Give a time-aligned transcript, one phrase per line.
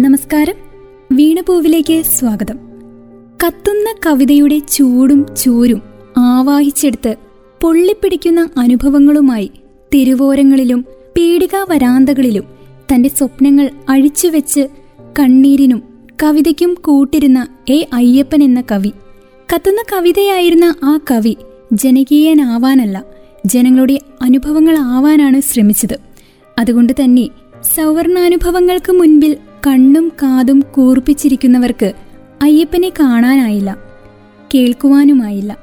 [0.00, 0.54] നമസ്കാരം.
[1.12, 2.58] വീണപൂവിലേക്ക് സ്വാഗതം.
[3.46, 5.82] കത്തുന്ന കവിതയുടെ ചൂടും ചൂരും
[6.16, 7.16] ആവാഹിച്ചെടുത്ത്
[7.60, 9.50] പൊള്ളിപ്പിടിക്കുന്ന അനുഭവങ്ങളുമായി
[9.94, 10.84] തെരുവോരങ്ങളിലും
[11.16, 12.44] പീഡികാ വരാന്തകളിലും
[12.94, 14.68] തന്റെ സ്വപ്നങ്ങൾ അഴിച്ചുവെച്ച്
[15.18, 15.82] കണ്ണീരിനും
[16.22, 18.92] കവിതയ്ക്കും കൂട്ടിരുന്ന എ അയ്യപ്പൻ എന്ന കവി.
[19.54, 21.36] കത്തുന്ന കവിതയായിരുന്ന ആ കവി
[21.72, 23.04] ജനകീയനാവാനല്ല
[23.46, 26.00] ജനങ്ങളുടെ അനുഭവങ്ങളാവാനാണ് ശ്രമിച്ചത്.
[26.58, 27.28] അതുകൊണ്ട് തന്നെ
[27.76, 31.92] സൗവർണാനുഭവങ്ങൾക്ക് മുൻപിൽ കണ്ണും കാതും കൂർപ്പിച്ചിരിക്കുന്നവർക്ക്
[32.42, 33.76] അയ്യപ്പനെ കാണാനായില്ല
[34.54, 35.56] കേൾക്കുവാനുമായില്ല.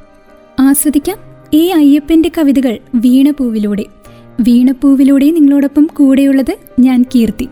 [0.60, 1.18] ആസ്വദിക്കാം
[1.54, 3.86] ഈ അയ്യപ്പന്റെ കവിതകൾ വീണപ്പൂവിലൂടെ
[4.42, 7.48] വീണപ്പൂവിലൂടെ നിങ്ങളോടൊപ്പം കൂടെയുള്ളത് ഞാൻ കീർത്തി.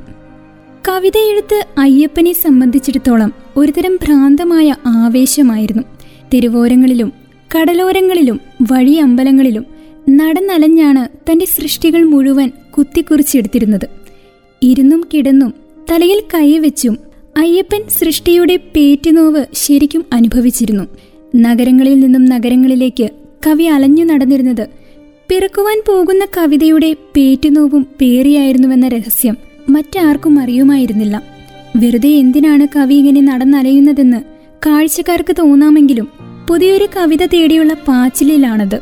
[0.88, 5.84] കവിത എഴുത്ത് അയ്യപ്പനെ സംബന്ധിച്ചിടത്തോളം ഒരുതരം ഭ്രാന്തമായ ആവേശമായിരുന്നു.
[6.34, 7.14] തെരുവോരങ്ങളിലും
[7.55, 8.39] കടലോരങ്ങളിലും
[8.72, 9.66] വഴിയമ്പലങ്ങളിലും
[10.09, 13.88] നടന്നലഞ്ഞാണ് തന്റെ സൃഷ്ടികൾ മുഴുവൻ കുത്തിക്കുറിച്ചെടുത്തിരുന്നത്.
[14.62, 16.98] ഇരുന്നും കിടന്നും തലയിൽ കൈവച്ചും
[17.38, 20.83] അയ്യപ്പൻ സൃഷ്ടിയുടെ പേറ്റുനോവ് ശരിക്കും അനുഭവിച്ചിരുന്നു.
[21.36, 23.09] നഗരങ്ങളിൽ നിന്നും നഗരങ്ങളിലേക്ക്
[23.47, 24.67] കവി അലഞ്ഞു നടന്നിരുന്നത്
[25.30, 29.38] പിറക്കുവാൻ പോകുന്ന കവിതയുടെ പേറ്റുനോവും പേറിയായിരുന്നുവെന്ന രഹസ്യം
[29.69, 31.22] മറ്റാർക്കും അറിയുമായിരുന്നില്ല.
[31.75, 34.22] വെറുതെ എന്തിനാണ് കവി ഇങ്ങനെ നടന്നലയുന്നതെന്ന്
[34.66, 36.08] കാഴ്ചക്കാർക്ക് തോന്നാമെങ്കിലും
[36.47, 38.80] പുതിയൊരു കവിത തേടിയുള്ള പാച്ചിലിലാണത്.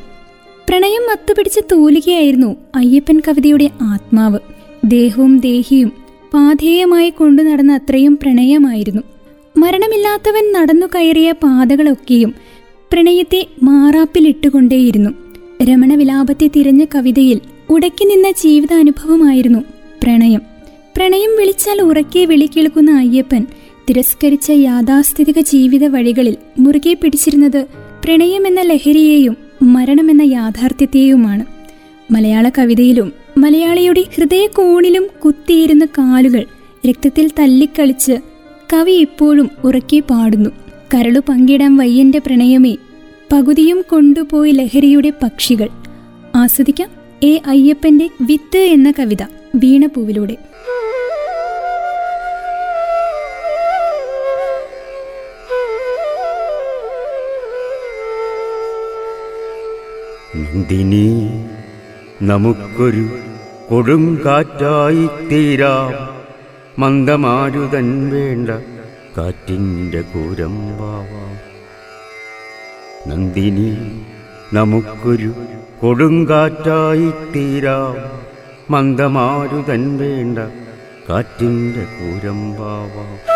[0.69, 4.39] പ്രണയം മത്തുപിടിച്ച തൂലികയായിരുന്നു അയ്യപ്പൻ കവിതയുടെ ആത്മാവ്.
[4.85, 6.02] ദേഹവും ദേഹിയും
[6.33, 9.01] പാധേയമായി കൊണ്ടു നടന്ന അത്രയും പ്രണയമായിരുന്നു.
[9.57, 12.33] മരണമില്ലാത്തവൻ നടന്നു കയറിയ പാതകളൊക്കെയും
[12.93, 15.09] പ്രണയത്തെ മാറാപ്പിലിട്ടുകൊണ്ടേയിരുന്നു.
[15.63, 17.39] രമണവിലാപത്തെ തിരഞ്ഞ കവിതയിൽ
[17.69, 19.59] ഉടക്കി നിന്ന ജീവിതാനുഭവമായിരുന്നു
[20.03, 20.41] പ്രണയം.
[20.97, 23.45] പ്രണയം വിളിച്ചാൽ ഉറക്കെ വിളിക്കേൾക്കുന്ന അയ്യപ്പൻ
[23.89, 27.65] തിരസ്കരിച്ച യാഥാസ്ഥിതിക ജീവിത വഴികളിൽ മുറുകെ പിടിച്ചിരുന്നത്
[28.03, 31.45] പ്രണയമെന്ന ലഹരിയെയും മരണമെന്ന യാഥാർത്ഥ്യത്തെയുമാണ്.
[32.11, 36.45] മലയാള കവിതയിലും മലയാളിയുടെ ഹൃദയകോണിലും കുത്തിയിരുന്ന കാലുകൾ
[36.89, 38.17] രക്തത്തിൽ തല്ലിക്കളിച്ച്
[38.73, 40.49] കവി ഇപ്പോഴും ഉറക്കെ പാടുന്നു.
[40.93, 42.77] കരളു പങ്കിടാൻ വയ്യന്റെ പ്രണയമേ
[43.33, 45.69] പകുതിയും കൊണ്ടുപോയി ലഹരിയുടെ പക്ഷികൾ.
[46.35, 46.89] ആസ്വദിക്കാം
[47.23, 49.23] എ അയ്യപ്പന്റെ വിത്ത് എന്ന കവിത
[49.55, 50.35] വീണപ്പൂവിലൂടെ
[60.35, 61.05] നന്ദിനി
[62.23, 63.05] നമുക്കൊരു
[63.71, 65.93] കൊടുങ്കാറ്റായി തീരാം.
[66.79, 68.49] മന്ദമാരുതൻ വേണ്ട
[69.17, 71.35] കാറ്റിന്റെ കൂരമ്പാവാം
[73.07, 73.69] നന്ദിനി
[74.53, 75.31] നമുക്കൊരു
[75.81, 77.95] കൊടുങ്കാറ്റായി തീരാം.
[78.69, 80.39] മന്ദമാരുതൻ വേണ്ട
[81.09, 83.32] കാറ്റിന്റെ കൂരമ്പാവാം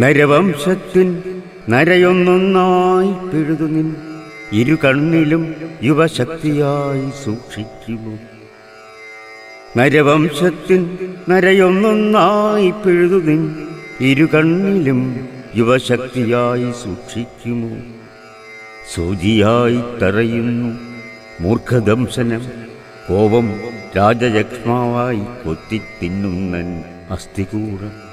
[0.00, 1.22] നരവംശത്തിൻ
[1.68, 3.96] നരയൊന്നൊന്നായി പിഴുതുനിൻ
[4.52, 8.18] ഇരു കണ്ണിലും യുവശക്തിയായി സൂക്ഷിക്കുമോ?
[9.76, 13.68] നരവംശത്തിൻ നരയൊന്നൊന്നായി പിഴുതുനിൻ
[14.00, 17.76] ഇരു കണ്ണിലും യുവശക്തിയായി സൂക്ഷിക്കുമോ?
[18.94, 20.78] സൂചിയായി തറയുന്നു
[21.40, 22.42] മൂർഖദംശനം.
[23.08, 23.60] കോപം
[23.96, 28.09] രാജയക്ഷ്മാവായി കൊത്തിത്തിന്നുന്നൻ അസ്ഥികൂടം.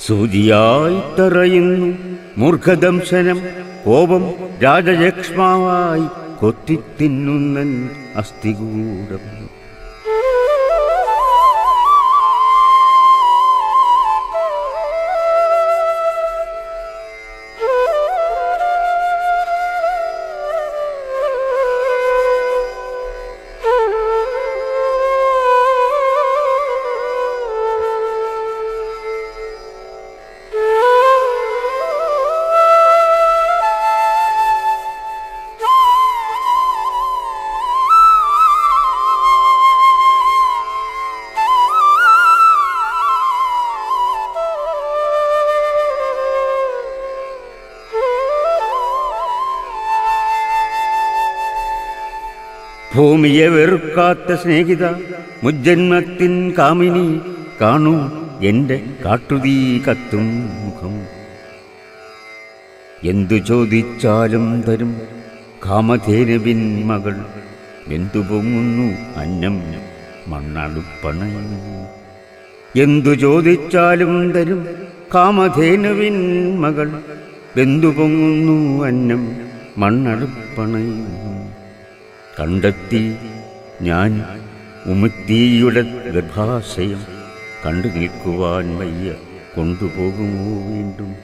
[0.00, 3.40] സൂചിയായി തറയുന്നു മൂർഖദംശനം
[3.84, 4.24] കോപം
[4.62, 6.06] രാജയക്ഷ്മാവായി
[6.40, 9.43] കൊത്തിത്തിന്നുന്നൻ അസ്ഥികൂടം.
[53.24, 54.84] ഭൂമിയെ വെറുക്കാത്ത സ്നേഹിത
[55.44, 57.04] മുജ്ജന്മത്തിൻ കാമിനി
[57.60, 57.92] കാണൂ
[58.42, 59.54] എന്റെ കാട്ടുതീ
[59.86, 60.26] കത്തും
[60.64, 60.94] മുഖം.
[63.10, 64.92] എന്തു ചോദിച്ചാലും തരും
[65.66, 67.16] കാമധേനുവിൻ മകൾ.
[67.88, 68.88] എന്തു പൊങ്ങുന്നു
[69.20, 69.56] അന്നം
[70.28, 71.20] മണ്ണടുപ്പണ
[72.76, 74.60] എന്തു ചോദിച്ചാലും തരും
[75.14, 76.18] കാമധേനുവിൻ
[76.60, 76.90] മകൾ.
[77.56, 79.24] എന്തു പൊങ്ങുന്നു അന്നം
[79.78, 81.33] മണ്ണടുപ്പണയും
[82.40, 83.16] കണ്ടെത്തി
[83.82, 84.24] ഞാൻ
[84.86, 87.06] ഉമുത്തിയുടെ ഗർഭാശയം
[87.66, 89.14] കണ്ടു നിൽക്കുവാൻ വയ്യ.
[89.56, 91.14] കൊണ്ടുപോകുമോ വീണ്ടും?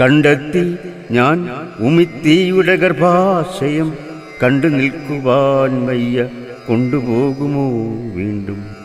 [0.00, 0.76] കണ്ടെത്തി
[1.10, 3.98] ഞാൻ ഉമിത്തിയുടെ ഗർഭാശയം
[4.42, 6.28] കണ്ടു നിൽക്കുവാൻ വയ്യ.
[6.68, 7.70] കൊണ്ടുപോകുമോ
[8.14, 8.76] വീണ്ടും?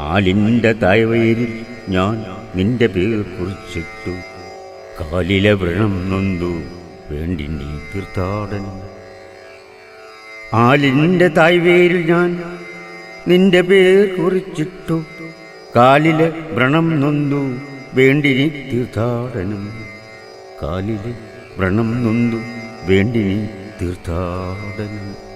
[0.00, 2.24] ആലിന്റെ തായ്വയിരിൽ ഞാൻ
[2.54, 4.10] നിന്റെ പേർ കുറിച്ചിട്ടു.
[5.00, 6.62] കാലിലെ വ്രണം നൊന്തു.
[7.14, 8.89] വേണ്ടി നീ തീർത്ഥാടനം
[10.54, 12.42] ആലിന്റെ തായ്വേരിൽ ഞാൻ
[13.28, 15.04] നിന്റെ പേർ കുറിച്ചിട്ടു.
[15.76, 17.58] കാലിലെ വ്രണം നൊന്തു
[17.94, 19.72] വേണ്ടിനി തീർത്ഥാടനം.
[20.62, 21.14] കാലിലെ
[21.58, 22.36] വ്രണം നൊന്തു
[22.92, 23.48] വേണ്ടിനി
[23.82, 25.29] തീർത്ഥാടനം.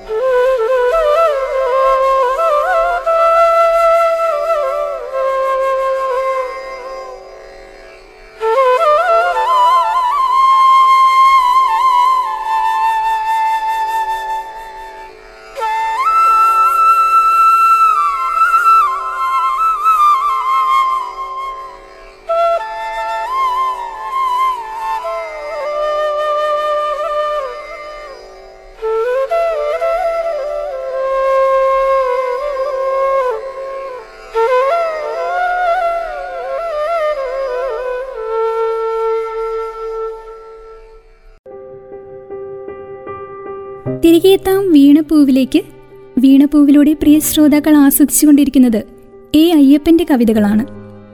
[44.35, 45.61] എത്താം വീണപ്പൂവിലേക്ക്
[46.19, 48.83] വീണപ്പൂവിലൂടെ പ്രിയ ശ്രോതാക്കൾ ആസ്വദിച്ചുകൊണ്ടിരിക്കുന്നത്
[49.35, 50.67] എ അയ്യപ്പന്റെ കവിതകളാണ്.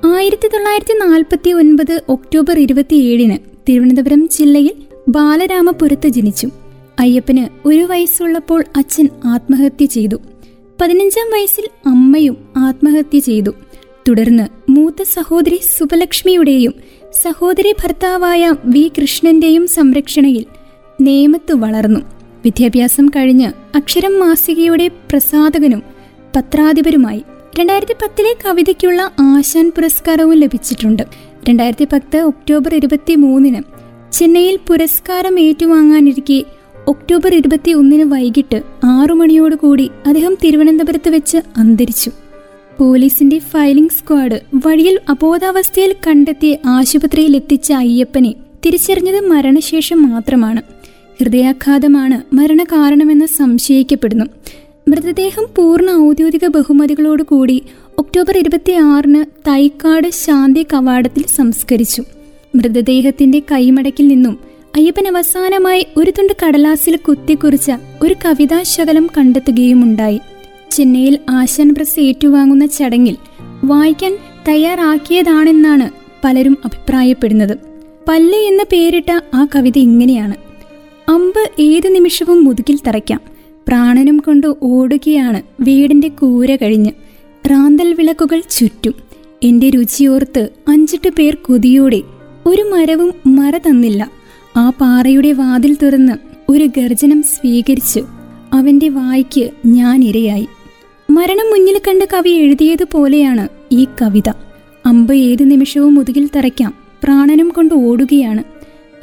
[0.07, 3.39] ആയിരത്തി തൊള്ളായിരത്തി നാൽപ്പത്തി ഒൻപത് ഒക്ടോബർ ഇരുപത്തിയേഴിന്
[3.69, 4.73] തിരുവനന്തപുരം ജില്ലയിൽ
[5.09, 6.49] ബാലരാമപുരത്ത് ജനിച്ചു.
[6.99, 10.17] അയ്യപ്പന് ഒരു വയസ്സുള്ളപ്പോൾ അച്ഛൻ ആത്മഹത്യ ചെയ്തു.
[10.81, 13.51] പതിനഞ്ചാം വയസ്സിൽ അമ്മയും ആത്മഹത്യ ചെയ്തു.
[14.09, 16.75] തുടർന്ന് മൂത്ത സഹോദരി സുബലക്ഷ്മിയുടെയും
[17.23, 20.45] സഹോദരി ഭർത്താവായ വി കൃഷ്ണന്റെയും സംരക്ഷണയിൽ
[21.01, 22.20] നേമത്ത് വളർന്നു.
[22.45, 25.83] വിദ്യാഭ്യാസം കഴിഞ്ഞ് അക്ഷരം മാസികയുടെ പ്രസാധകനും
[26.37, 27.23] പത്രാധിപരുമായി
[27.61, 31.03] രണ്ടായിരത്തി പത്തിലെ കവിതയ്ക്കുള്ള ആശാൻ പുരസ്കാരവും ലഭിച്ചിട്ടുണ്ട്.
[31.49, 33.63] രണ്ടായിരത്തി പത്ത് ഒക്ടോബർ ഇരുപത്തി മൂന്നിന്
[34.13, 36.45] ചെന്നൈയിൽ പുരസ്കാരം ഏറ്റുവാങ്ങാനിരിക്കെ
[36.89, 42.11] ഒക്ടോബർ ഇരുപത്തി ഒന്നിന് വൈകിട്ട് ആറു മണിയോടുകൂടി അദ്ദേഹം തിരുവനന്തപുരത്ത് വെച്ച് അന്തരിച്ചു.
[42.79, 48.35] പോലീസിന്റെ ഫയലിംഗ് സ്ക്വാഡ് വഴിയിൽ അബോധാവസ്ഥയിൽ കണ്ടെത്തി ആശുപത്രിയിൽ എത്തിച്ച അയ്യപ്പനെ
[48.67, 50.63] തിരിച്ചറിഞ്ഞത് മരണശേഷം മാത്രമാണ്.
[51.21, 54.25] ഹൃദയാഘാതമാണ് മരണകാരണമെന്ന് സംശയിക്കപ്പെടുന്നു.
[54.89, 57.63] മൃതദേഹം പൂർണ ഔദ്യോഗിക ബഹുമതികളോടുകൂടി
[57.99, 62.03] ഒക്ടോബർ ഇരുപത്തിയാറിന് തൈക്കാട് ശാന്തി കവാടത്തിൽ സംസ്കരിച്ചു.
[62.55, 64.39] മൃതദേഹത്തിന്റെ കൈമടക്കിൽ നിന്നും
[64.77, 67.73] അയ്യപ്പൻ അവസാനമായി ഒരു തുണ്ട് കടലാസിൽ കുത്തിക്കുറിച്ച
[68.03, 70.21] ഒരു കവിതാശകലം കണ്ടെത്തുകയുമുണ്ടായി.
[70.71, 73.17] ചെന്നൈയിൽ ആശാൻ പ്രസ് ഏറ്റുവാങ്ങുന്ന ചടങ്ങിൽ
[73.65, 74.19] വായിക്കാൻ
[74.49, 75.91] തയ്യാറാക്കിയതാണെന്നാണ്
[76.25, 77.59] പലരും അഭിപ്രായപ്പെടുന്നത്.
[78.09, 80.50] പല്ല് എന്ന പേരിട്ട ആ കവിത ഇങ്ങനെയാണ്.
[81.11, 83.21] അമ്പ് ഏതു നിമിഷവും മുതുകിൽ തറയ്ക്കാം.
[83.69, 86.91] പ്രാണനും കൊണ്ട് ഓടുകയാണ് വീടിന്റെ കൂര കഴിഞ്ഞ്.
[87.47, 88.95] റാന്തൽ വിളക്കുകൾ ചുറ്റും.
[89.43, 92.03] എന്റെ രുചിയോർത്ത് അഞ്ചെട്ട് പേർ കൊതിയോടെ
[92.47, 94.11] ഒരു മരവും മറ തന്നില്ല.
[94.57, 96.13] ആ പാറയുടെ വാതിൽ തുറന്ന്
[96.49, 98.05] ഒരു ഗർജനം സ്വീകരിച്ചു
[98.53, 100.49] അവന്റെ വായിക്ക് ഞാൻ ഇരയായി.
[101.11, 104.29] മരണം മുന്നിൽ കണ്ട് കവി എഴുതിയതുപോലെയാണ് ഈ കവിത.
[104.87, 106.75] അമ്പ് ഏതു നിമിഷവും മുതുകിൽ തറയ്ക്കാം.
[107.05, 108.45] പ്രാണനും കൊണ്ട് ഓടുകയാണ്.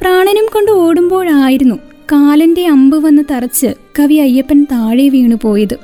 [0.00, 5.74] പ്രാണനും കൊണ്ട് ഓടുമ്പോഴായിരുന്നു കാലന്റെ അമ്പ് വന്ന് തറച്ച് കവി അയ്യപ്പൻ താഴെ വീണു പോയത്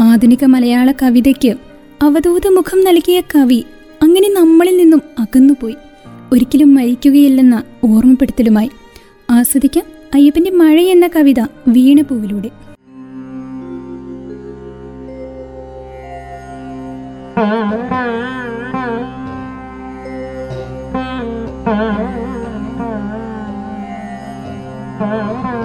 [0.00, 1.52] ആധുനിക മലയാള കവിതയ്ക്ക്
[2.02, 3.60] അവധൂത മുഖം നൽകിയ കവി
[4.02, 5.76] അങ്ങനെ നമ്മളിൽ നിന്നും അകന്നുപോയി
[6.32, 8.70] ഒരിക്കലും മരിക്കുകയില്ലെന്ന ഓർമ്മപ്പെടുത്തലുമായി
[9.30, 12.50] ആസ്വദിക്കാം അയ്യപ്പന്റെ മഴ എന്ന കവിത വീണപൂവിലൂടെ
[24.90, 25.57] അഞ്ചു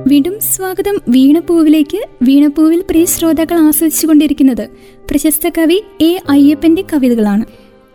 [0.09, 2.05] വീണ്ടും സ്വാഗതം വീണപ്പൂവിലേക്ക്.
[2.23, 4.67] വീണപ്പൂവിൽ പ്രിയ ശ്രോതാക്കൾ ആസ്വദിച്ചുകൊണ്ടിരിക്കുന്നത്
[5.11, 7.45] പ്രശസ്ത കവി എ അയ്യപ്പന്റെ കവിതകളാണ്.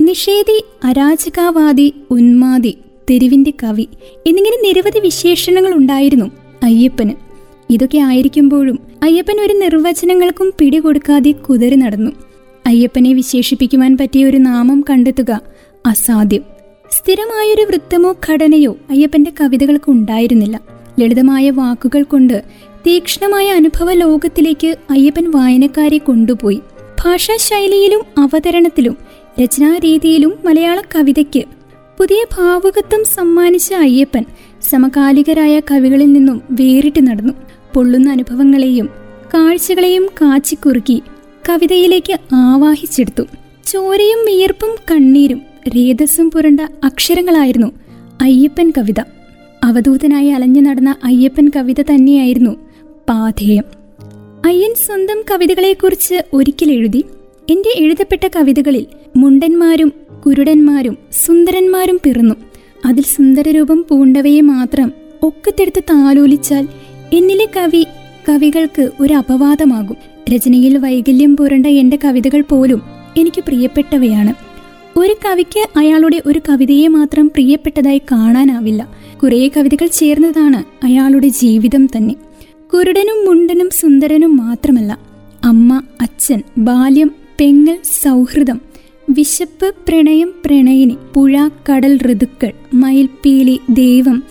[0.01, 2.79] നിഷേധി അരാജകാവാദി ഉന്മാദി
[3.11, 3.89] തെരുവിന്റെ കവി
[4.27, 6.31] എന്നിങ്ങനെ നിരവധി വിശേഷണങ്ങൾ ഉണ്ടായിരുന്നു
[6.63, 7.11] അയ്യപ്പന്.
[7.71, 12.11] ഇതൊക്കെ ആയിരിക്കുമ്പോഴും അയ്യപ്പൻ ഒരു നിർവചനങ്ങൾക്കും പിടികൊടുക്കാതെ കുതിരി നടന്നു.
[12.67, 15.41] അയ്യപ്പനെ വിശേഷിപ്പിക്കുവാൻ പറ്റിയ ഒരു നാമം കണ്ടെത്തുക
[15.87, 16.43] അസാധ്യം.
[16.91, 20.74] സ്ഥിരമായൊരു വൃത്തമോ ഘടനയോ അയ്യപ്പന്റെ കവിതകൾക്ക് ഉണ്ടായിരുന്നില്ല.
[21.01, 22.43] ലളിതമായ വാക്കുകൾ കൊണ്ട്
[22.87, 26.61] തീക്ഷ്ണമായ അനുഭവ ലോകത്തിലേക്ക് അയ്യപ്പൻ വായനക്കാരെ കൊണ്ടുപോയി.
[27.05, 28.97] ഭാഷാശൈലിയിലും അവതരണത്തിലും
[29.43, 31.45] രചനാരീതിയിലും മലയാള കവിതയ്ക്ക്
[31.99, 34.25] പുതിയ ഭാവുകത്വം സമ്മാനിച്ച അയ്യപ്പൻ
[34.63, 37.33] സമകാലികരായ കവികളിൽ നിന്നും വേറിട്ട് നടന്നു.
[37.75, 38.91] പൊള്ളുന്ന അനുഭവങ്ങളെയും
[39.35, 41.03] കാഴ്ചകളെയും കാച്ചിക്കുറുക്കി
[41.49, 43.23] കവിതയിലേക്ക് ആവാഹിച്ചെടുത്തു.
[43.67, 47.73] ചോരയും വിയർപ്പും കണ്ണീരും രേതസ്സും പുരണ്ട അക്ഷരങ്ങളായിരുന്നു
[48.23, 49.14] അയ്യപ്പൻ കവിത.
[49.65, 52.51] അവധൂതനായി അലഞ്ഞു നടന്ന അയ്യപ്പൻ കവിത തന്നെയായിരുന്നു
[53.09, 53.65] പാധേയം
[54.47, 57.05] അയ്യൻ സ്വന്തം കവിതകളെക്കുറിച്ച് ഒരിക്കൽ എഴുതി
[57.51, 59.93] എന്റെ എഴുതപ്പെട്ട കവിതകളിൽ മുണ്ടന്മാരും
[60.27, 62.35] കുരുടന്മാരും സുന്ദരന്മാരും പിറന്നു.
[62.85, 64.93] അതിൽ സുന്ദരരൂപം പൂണ്ടവയെ മാത്രം
[65.23, 66.69] ഒക്കത്തെടുത്ത് താലോലിച്ചാൽ
[67.13, 67.87] എന്നിലെ കവി
[68.29, 69.97] കവികൾക്ക് ഒരു അപവാദമാകും.
[70.35, 72.83] രചനയിൽ വൈകല്യം പുരണ്ട എന്റെ കവിതകൾ പോലും
[73.17, 74.35] എനിക്ക് പ്രിയപ്പെട്ടവയാണ്.
[74.99, 79.04] ഒരു കവിക്ക് അയാളുടെ ഒരു കവിതയെ മാത്രം പ്രിയപ്പെട്ടതായി കാണാനാവില്ല.
[79.25, 82.15] കുറേ കവിതകൾ ചേർന്നതാണ് അയാളുടെ ജീവിതം തന്നെ.
[82.73, 84.99] കുരുടനും മുണ്ടനും സുന്ദരനും മാത്രമല്ല
[85.45, 87.09] അമ്മ അച്ഛൻ ബാല്യം
[87.41, 88.61] പെങ്ങൽ സൗഹൃദം
[89.09, 94.23] വിശപ്പ് പ്രണയം പ്രണയിനി പുഴ കടൽ ഋതുക്കൾ മയിൽപ്പീലി ദൈവം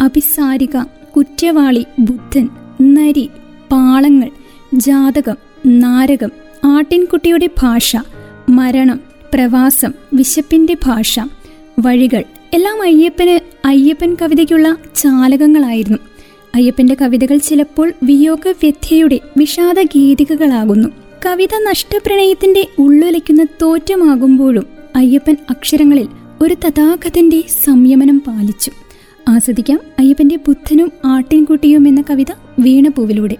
[0.00, 0.76] അഭിസാരിക
[1.16, 2.48] കുറ്റവാളി ബുദ്ധൻ
[2.80, 3.28] നരി
[3.72, 4.30] പാളങ്ങൾ
[4.76, 6.30] ജാതകം നാരകം
[6.66, 7.96] ആട്ടിൻകുട്ടിയുടെ ഭാഷ
[8.48, 9.00] മരണം
[9.34, 11.14] പ്രവാസം വിശപ്പിന്റെ ഭാഷ
[11.80, 15.98] വഴികൾ എല്ലാം അയ്യപ്പന് അയ്യപ്പൻ കവിതയ്ക്കുള്ള ചാലകങ്ങളായിരുന്നു.
[16.54, 20.88] അയ്യപ്പന്റെ കവിതകൾ ചിലപ്പോൾ വിയോഗ വ്യഥയുടെ വിഷാദ ഗീതികകളാകുന്നു.
[21.26, 24.66] കവിത നഷ്ടപ്രണയത്തിന്റെ ഉള്ളുലയ്ക്കുന്ന തോറ്റമാകുമ്പോഴും
[24.96, 26.08] അയ്യപ്പൻ അക്ഷരങ്ങളിൽ
[26.42, 28.70] ഒരു തഥാഗതന്റെ സംയമനം പാലിച്ചു.
[29.28, 33.36] ആസ്വദിക്കാം അയ്യപ്പന്റെ ബുദ്ധനും ആട്ടിൻകുട്ടിയും എന്ന കവിത വീണപൂവിലൂടെ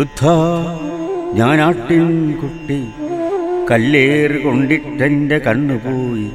[0.00, 0.24] ബുദ്ധ
[1.32, 2.04] ഞാനാട്ടിൻ
[2.40, 2.78] കുട്ടി
[3.70, 6.28] കല്ലേറ് കൊണ്ടിട്ടെന്റെ കണ്ണുപോയി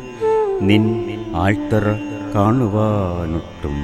[0.62, 0.84] നിൻ
[1.36, 1.86] ആഴ്ത്തറ
[2.36, 3.78] കാണുവാനൊട്ടും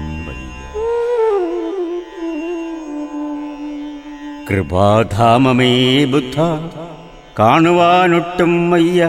[4.49, 5.71] കൃപാധാമമേ
[6.05, 6.37] ബുദ്ധ
[7.39, 9.01] കാണുവാനൊട്ടും വയ്യ.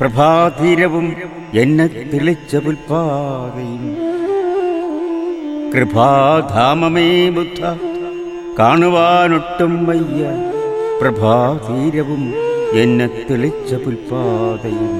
[0.00, 1.06] പ്രഭാതീരവും
[1.54, 3.82] എന്നെ തെളിച്ച പുൽപ്പാതയും
[5.74, 7.60] കൃപാധാമമേ ബുദ്ധ
[8.58, 10.26] കാണുവാനൊട്ടും വയ്യ.
[11.00, 12.34] പ്രഭാതീരവും
[12.72, 14.94] എന്നെ തെളിച്ച പുൽപാതയും.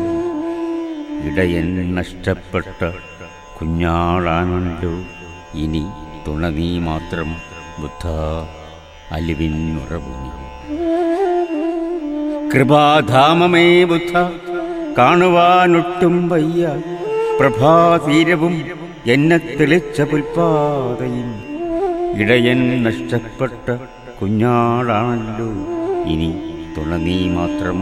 [1.26, 2.90] ഇടയൻ നഷ്ടപ്പെട്ട
[3.60, 4.94] കുഞ്ഞാളാണല്ലോ.
[5.58, 5.84] ഇനി
[6.28, 7.34] തുണ നീ മാത്രം
[7.82, 8.06] ബുദ്ധ
[9.10, 10.30] അലിവിൻ ഉറവുനി
[12.54, 14.16] കൃപാധാമമേ ബുദ്ധ
[14.98, 16.68] കാണുവാനൊട്ടും വയ്യ.
[17.40, 18.64] പ്രഭാതീരവും
[19.06, 21.51] എന്നെ തെളിച്ച പുൽപ്പാതയും
[22.20, 23.76] ഇടയൻ നഷ്ടപ്പെട്ട
[24.20, 25.48] കുഞ്ഞാടാണല്ലോ
[26.10, 26.30] ഇനി
[26.76, 27.78] തുണനീ മാത്രം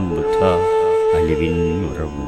[1.16, 2.24] അലിവിൻ ഉറവു.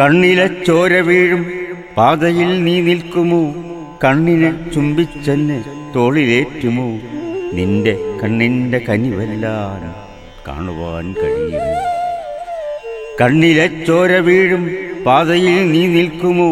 [0.00, 1.50] കണ്ണിലെ ചോര വീഴും
[1.96, 3.54] പാതയിൽ നീ നിൽക്കുമോ?
[4.04, 5.64] കണ്ണിനെ ചുംബിച്ചെന്നെ
[5.96, 6.88] തോളിലേറ്റുമോ?
[7.52, 9.94] നിന്റെ കണ്ണിന്റെ കനിവെല്ലാം
[10.48, 11.74] കാണുവാൻ കഴിയുമോ?
[13.20, 14.70] കണ്ണിലെ ചോര വീഴും
[15.06, 16.50] പാതയിൽ നീ നിൽക്കുമോ?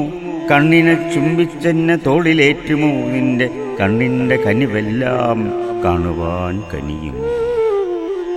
[0.51, 2.89] കണ്ണിനെ ചുംബിച്ചെന്നെ തോളിലേറ്റുമോ?
[2.89, 5.39] നിന്റെ കണ്ണിന്റെ കനിവെല്ലാം
[5.85, 7.17] കാണുവാൻ കനിയും.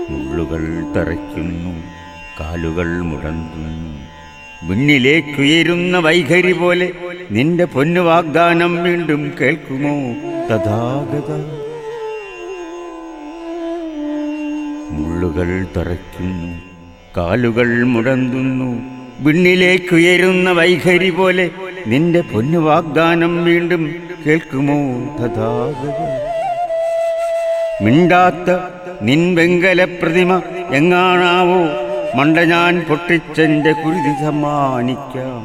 [0.10, 0.64] മുള്ളുകൾ
[0.96, 1.74] തറയ്ക്കുന്നു
[2.40, 3.94] കാലുകൾ മുടങ്ങുന്നു
[4.68, 6.92] വിണ്ണിലേക്കുയരുന്ന വൈഖരി പോലെ
[7.32, 9.96] നിന്റെ പൊന്നു വാഗ്ദാനം വീണ്ടും കേൾക്കുമോ?
[10.50, 11.32] തഥാഗത.
[14.92, 16.50] മുള്ളുകൾ തറയ്ക്കുന്നു
[17.18, 18.70] കാലുകൾ മുടന്തുന്നു
[19.20, 21.50] വിണ്ണിലേക്കുയരുന്ന വൈഖരി പോലെ
[21.88, 23.84] നിന്റെ പൊന്നു വാഗ്ദാനം വീണ്ടും
[24.28, 24.78] കേൾക്കുമോ
[25.20, 26.00] തഥാഗത
[27.84, 28.50] മിണ്ടാത്ത
[29.02, 30.42] നിൻവെങ്കല പ്രതിമ
[30.74, 31.60] എങ്ങാണാവോ?
[32.18, 35.44] മണ്ട ഞാൻ പൊട്ടിച്ചെന്റെ കുരുതി സമ്മാനിക്കാം.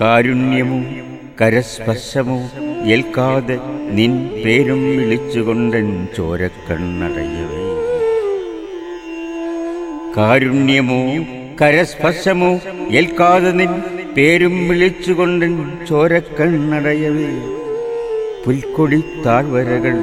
[0.00, 0.78] കാരുണ്യമോ
[1.40, 2.50] കരസ്പർശമോ
[2.84, 3.58] ഏൽക്കാതെ
[3.90, 7.62] നിൻ പേരും വിളിച്ചുകൊണ്ടൻ ചോരക്കണ്ണടയവേ.
[10.16, 11.24] കാരുണ്യമോ
[11.62, 13.82] കരസ്പർശമോ ഏൽക്കാതെ നിൻ
[14.16, 15.52] പേരും വിളിച്ചുകൊണ്ടൻ
[15.88, 17.28] ചോരക്കണ്ണടയവേ
[18.44, 19.96] പുൽക്കൊടി താഴ്വരകൾ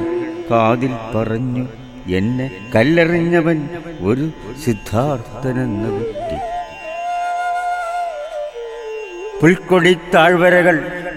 [0.50, 1.64] കാതിൽ പറഞ്ഞു
[2.10, 3.58] എന്നെ കല്ലെറിഞ്ഞവൻ
[4.02, 4.26] ഒരു
[4.64, 6.38] സിദ്ധാർത്ഥനെന്ന വ്യക്തി
[9.40, 10.76] പുൽക്കൊടി താഴ്വരകൾ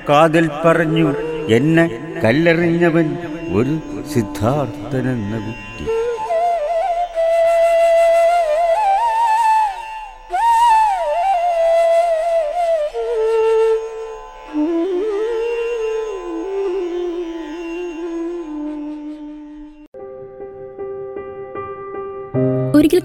[0.09, 1.07] കാതിൽ പറഞ്ഞു
[1.49, 1.85] എന്നെ
[2.23, 3.07] കല്ലെറിഞ്ഞവൻ
[3.53, 3.75] ഒരു
[4.13, 5.72] സിദ്ധാർത്ഥനെന്ന വ്യക്തി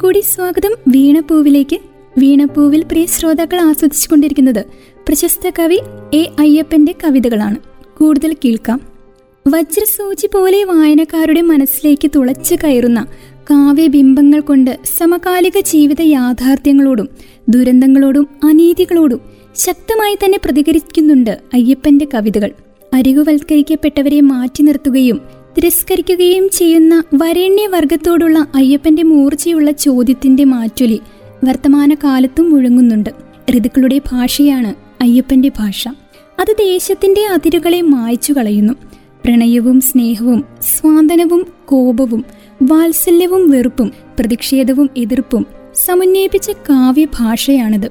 [0.02, 1.78] കൂടി സ്വാഗതം വീണപ്പൂവിലേക്ക്
[2.18, 4.64] വീണപ്പൂവിൽ പ്രിയ ശ്രോതാക്കൾ ആസ്വദിച്ചുകൊണ്ടിരിക്കുന്നത്
[5.08, 5.80] പ്രശസ്ത കവി
[6.14, 7.56] എ അയ്യപ്പന്റെ കവിതകളാണ്.
[7.98, 8.80] കൂടുതൽ കേൾക്കാം.
[9.48, 13.06] വജ്രസൂചി പോലെ വായനക്കാരുടെ മനസ്സിലേക്ക് തുളച്ചു കയറുന്ന
[13.50, 17.08] കാവ്യബിംബങ്ങൾ കൊണ്ട് സമകാലിക ജീവിത യാഥാർത്ഥ്യങ്ങളോടും
[17.48, 19.20] ദുരന്തങ്ങളോടും അനീതികളോടും
[19.56, 22.50] ശക്തമായി തന്നെ പ്രതികരിക്കുന്നുണ്ട് അയ്യപ്പന്റെ കവിതകൾ.
[22.94, 31.00] അരികുവൽക്കരിക്കപ്പെട്ടവരെ മാറ്റി നിർത്തുകയും തിരസ്കരിക്കുകയും ചെയ്യുന്ന വരേണ്യവർഗത്തോടുള്ള അയ്യപ്പന്റെ മൂർച്ചയുള്ള ചോദ്യത്തിന്റെ മാറ്റൊലി
[31.44, 33.10] വർത്തമാനകാലത്തും മുഴങ്ങുന്നുണ്ട്.
[33.56, 35.88] ഋതുക്കളുടെ ഭാഷയാണ് അയ്യപ്പന്റെ ഭാഷ.
[36.38, 38.72] അത് ദേശത്തിന്റെ അതിരുകളെ മായ്ച്ചു കളയുന്നു.
[39.24, 42.24] പ്രണയവും സ്നേഹവും സ്വാന്തനവും കോപവും
[42.62, 47.90] വാത്സല്യവും വെറുപ്പും പ്രതിഷേധവും എതിർപ്പും സമന്വയിപ്പിച്ച കാവ്യഭാഷയാണിത്.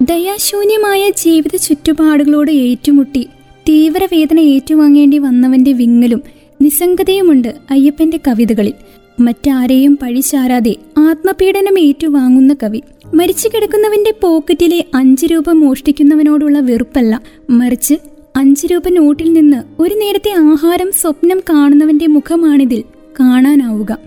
[0.00, 3.28] ദയാശൂന്യമായ ജീവിത ചുറ്റുപാടുകളോട് ഏറ്റുമുട്ടി
[3.68, 6.22] തീവ്രവേദന ഏറ്റുവാങ്ങേണ്ടി വന്നവന്റെ വിങ്ങലും
[6.62, 8.72] നിസ്സംഗതയുമുണ്ട് അയ്യപ്പന്റെ കവിതകളിൽ.
[9.20, 12.82] മറ്റാരെയും പഴിചാരാതെ ആത്മപീഡനം ഏറ്റുവാങ്ങുന്ന കവി.
[13.14, 17.20] മരിച്ചു കിടക്കുന്നവന്റെ പോക്കറ്റിലെ അഞ്ചു രൂപ മോഷ്ടിക്കുന്നവനോടുള്ള വെറുപ്പല്ല.
[17.50, 17.94] മറിച്ച്
[18.36, 22.84] അഞ്ചു രൂപ നോട്ടിൽ നിന്ന് ഒരു നേരത്തെ ആഹാരം സ്വപ്നം കാണുന്നവന്റെ മുഖമാണിതിൽ
[23.20, 23.98] കാണാനാവുക.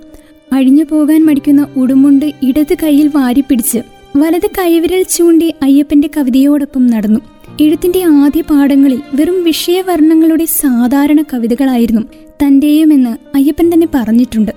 [0.54, 3.80] അഴിഞ്ഞു പോകാൻ മടിക്കുന്ന ഉടുമുണ്ട് ഇടത് കൈയിൽ വാരിപ്പിടിച്ച്
[4.18, 7.20] വലത് കൈവിരൽ ചൂണ്ടി അയ്യപ്പന്റെ കവിതയോടൊപ്പം നടന്നു.
[7.62, 12.02] എഴുത്തിന്റെ ആദ്യ പാഠങ്ങളിൽ വെറും വിഷയവർണങ്ങളുടെ സാധാരണ കവിതകളായിരുന്നു.
[12.44, 14.52] തന്റെയുമെന്ന് അയ്യപ്പൻ തന്നെ പറഞ്ഞിട്ടുണ്ട്.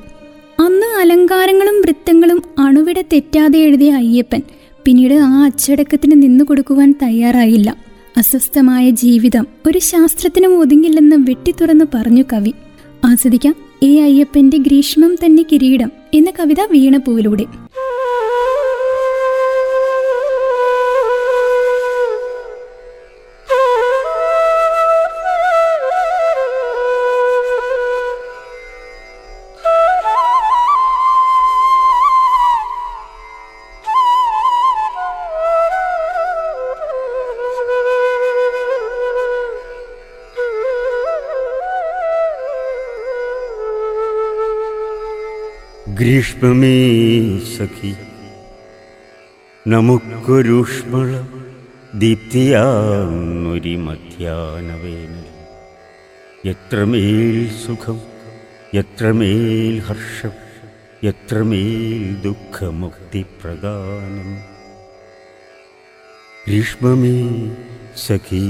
[0.61, 4.43] അന്ന് അലങ്കാരങ്ങളും വൃത്തങ്ങളും അണുവിട തെറ്റാതെ എഴുതിയ അയ്യപ്പൻ
[4.85, 7.77] പിന്നീട് ആ അച്ചടക്കത്തിന് നിന്നു കൊടുക്കുവാൻ തയ്യാറായില്ല.
[8.17, 12.53] അസ്വസ്ഥമായ ജീവിതം ഒരു ശാസ്ത്രത്തിനും ഒതുങ്ങില്ലെന്ന് വെട്ടിത്തുറന്ന് പറഞ്ഞു കവി.
[13.05, 17.45] ആസ്വദിക്കാം ഏ അയ്യപ്പന്റെ ഗ്രീഷ്മം തന്നെ കിരീടം എന്ന കവിത വീണപ്പൂവിലൂടെ
[46.02, 46.78] ഗ്രീഷ്മമേ
[47.52, 47.92] സഖി
[49.66, 51.12] നമുക്കൊരുഷ്മള
[51.94, 55.30] ദീപ്തിയാന്നൊരി മധ്യാനവേനൽ
[56.48, 58.02] എത്രമേൽ സുഖം
[58.74, 60.36] എത്രമേൽ ഹർഷം
[61.04, 64.30] എത്രമേൽ ദുഃഖമുക്തിപ്രദാനം
[66.46, 67.18] ഗ്രീഷ്മമേ
[68.00, 68.48] സഖീ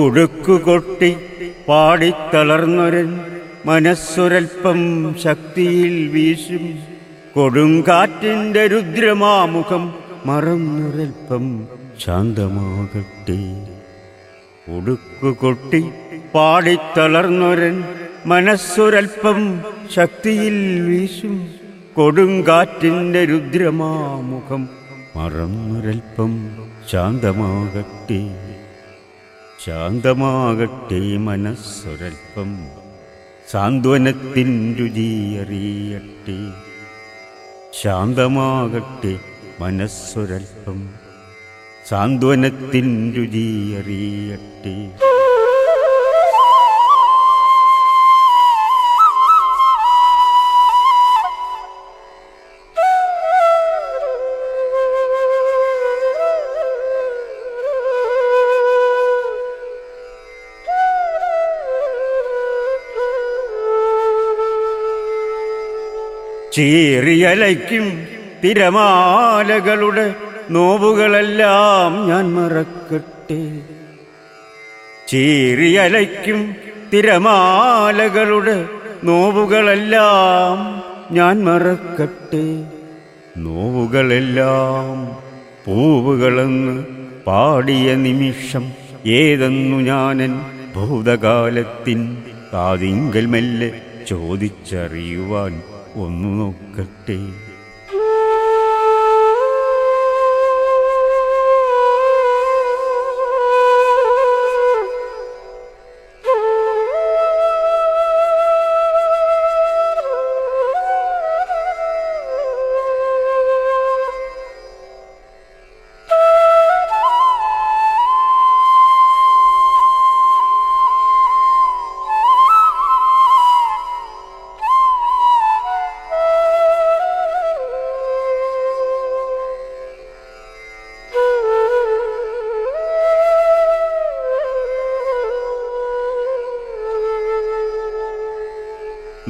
[0.00, 1.16] ഉടുക്കുകൊട്ടി
[1.68, 3.20] പാടിത്തളർന്നൊരൻ
[3.66, 4.78] മനസ്സൊരൽപ്പം
[5.24, 6.78] ശക്തിയിൽ വീശും.
[7.34, 9.94] കൊടുങ്കാറ്റിന്റെ രുദ്രമാമുഖം
[10.26, 11.44] മറന്നൊരൽപ്പം
[12.04, 13.40] ശാന്തമാകട്ടെ.
[14.76, 15.80] ഉടുക്കുകൊട്ടി
[16.34, 17.76] പാടിത്തളർന്നൊരൻ
[18.26, 19.60] മനസ്സൊരൽപ്പം
[19.94, 21.48] ശക്തിയിൽ വീശും.
[21.96, 24.68] കൊടുങ്കാറ്റിന്റെ രുദ്രമാമുഖം
[25.16, 26.32] മറന്നൊരൽപ്പം
[26.92, 28.20] ശാന്തമാകട്ടെ.
[29.64, 32.66] ശാന്തമാകട്ടെ മനസ്സൊരൽപ്പം.
[33.50, 36.36] സാന്ത്വനത്തിൻ രുചിയറിയട്ടെ
[37.82, 39.18] ശാന്തമാകട്ടെ
[39.60, 40.90] മനസ്സൊരൽപ്പം.
[41.88, 44.76] സാന്ത്വനത്തിൻ രുചിയറിയട്ടെ
[66.52, 68.06] ചീറിയലയ്ക്കും
[68.44, 70.14] തിരമാലകളുടെ
[70.50, 73.58] നോവുകളെല്ലാം ഞാൻ മറക്കട്ടെ.
[75.08, 76.54] ചീറിയലയ്ക്കും
[76.92, 78.64] തിരമാലകളുടെ
[79.04, 80.82] നോവുകളെല്ലാം
[81.14, 82.64] ഞാൻ മറക്കട്ടെ.
[83.36, 85.16] നോവുകളെല്ലാം
[85.66, 86.84] പൂവുകളെന്ന്
[87.26, 88.72] പാടിയ നിമിഷം
[89.06, 90.40] ഏതെന്നു ഞാനൻ
[90.76, 95.62] ഭൂതകാലത്തിൻ കാതിങ്കൽ മെല്ലെ ചോദിച്ചറിയുവാൻ
[95.96, 97.18] ഒന്നു നോക്കട്ടെ?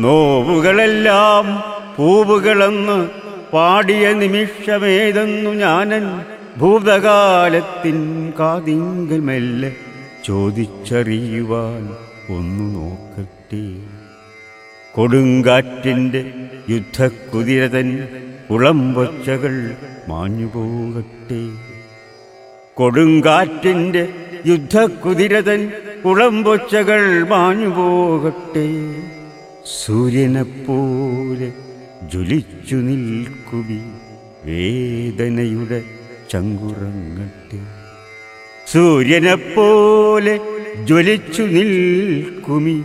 [0.00, 1.46] നോവുകളെല്ലാം
[1.96, 3.08] പൂവുകളെന്ന്
[3.52, 6.20] പാടിയ നിമിഷമേതെന്നു ഞാനൻ
[6.58, 7.98] ഭൂതകാലത്തിൻ
[8.38, 9.72] കാതിങ്കൽ മെല്ലെ
[10.24, 11.88] ചോദിച്ചറിയുവാൻ
[12.36, 13.64] ഒന്നു നോക്കട്ടെ.
[14.92, 16.32] കൊടുങ്കാറ്റിന്റെ
[16.68, 18.08] യുദ്ധക്കുതിരതൻ
[18.50, 19.76] കുളമ്പൊച്ചകൾ
[20.08, 21.42] മാഞ്ഞുപോകട്ടെ.
[22.74, 24.08] കൊടുങ്കാറ്റിന്റെ
[24.46, 25.72] യുദ്ധക്കുതിരതൻ
[26.04, 28.68] കുളമ്പൊച്ചകൾ മാഞ്ഞുപോകട്ടെ.
[29.66, 31.52] സൂര്യനെപ്പോലെ
[32.12, 33.80] ജ്വലിച്ചു നിൽക്കുവി
[34.44, 35.82] വേദനയുടെ
[36.30, 37.58] ചങ്കുറങ്ങട്ടെ.
[38.72, 40.40] സൂര്യനെപ്പോലെ
[40.84, 42.76] ജ്വലിച്ചു നിൽക്കുമി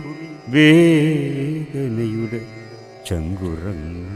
[0.48, 2.40] വേദനയുടെ
[3.06, 4.15] ചങ്കുറങ്ങട്ടെ.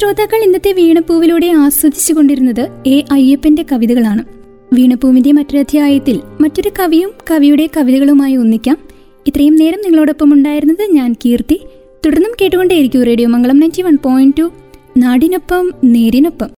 [0.00, 3.04] ശ്രോതാക്കൾ ഇന്നത്തെ വീണപ്പൂവിലൂടെ ആസ്വദിച്ചു കൊണ്ടിരുന്നത് എ.
[3.12, 4.24] അയ്യപ്പന്റെ കവിതകളാണ്.
[4.72, 8.78] വീണപ്പൂവിന്റെ മറ്റൊരധ്യായത്തിൽ മറ്റൊരു കവിയും കവിയുടെ കവിതകളുമായി ഒന്നിക്കാം.
[9.26, 11.60] ഇത്രയും നേരം നിങ്ങളോടൊപ്പം ഉണ്ടായിരുന്നത് ഞാൻ കീർത്തി.
[12.06, 14.52] തുടർന്നും കേട്ടുകൊണ്ടേയിരിക്കും radio Mangalam ninety one point two.
[14.96, 16.59] നാടിനൊപ്പം നേരിനൊപ്പം.